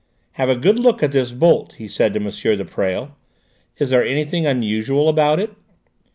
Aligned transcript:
"Have 0.31 0.49
a 0.49 0.55
good 0.55 0.79
look 0.79 1.03
at 1.03 1.11
this 1.11 1.31
bolt," 1.31 1.73
he 1.77 1.87
said 1.87 2.15
to 2.15 2.19
M. 2.19 2.27
de 2.57 2.65
Presles. 2.65 3.11
"Is 3.77 3.91
there 3.91 4.03
anything 4.03 4.47
unusual 4.47 5.07
about 5.07 5.39
it?" 5.39 5.51